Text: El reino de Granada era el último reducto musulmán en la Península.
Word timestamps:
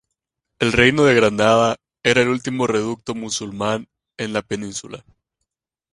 El 0.57 0.71
reino 0.73 1.03
de 1.03 1.13
Granada 1.13 1.77
era 2.01 2.23
el 2.23 2.29
último 2.29 2.65
reducto 2.65 3.13
musulmán 3.13 3.87
en 4.17 4.33
la 4.33 4.41
Península. 4.41 5.05